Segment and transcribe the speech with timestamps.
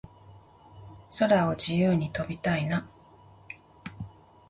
[1.19, 2.89] 空を自由に飛びたいな